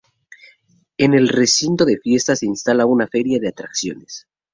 [0.97, 4.27] En el Recinto de Fiestas se instala una feria de atracciones.